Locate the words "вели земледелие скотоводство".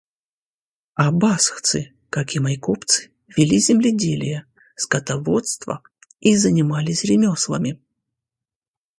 3.37-5.83